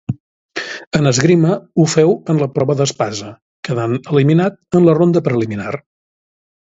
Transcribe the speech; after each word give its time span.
En 0.99 1.09
esgrima 1.09 1.51
ho 1.83 1.85
féu 1.93 2.15
en 2.33 2.41
la 2.43 2.47
prova 2.57 2.77
d'espasa, 2.79 3.29
quedant 3.69 3.95
eliminat 4.15 4.59
en 4.81 4.89
la 4.89 4.97
ronda 5.01 5.23
preliminar. 5.29 5.73